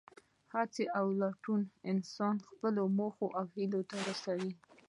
[0.53, 4.51] هڅه او لټون انسان خپلو موخو او هیلو ته رسوي.